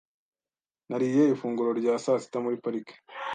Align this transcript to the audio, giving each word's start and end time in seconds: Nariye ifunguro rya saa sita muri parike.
Nariye 0.89 1.21
ifunguro 1.33 1.71
rya 1.79 1.93
saa 2.03 2.21
sita 2.23 2.37
muri 2.43 2.57
parike. 2.63 2.95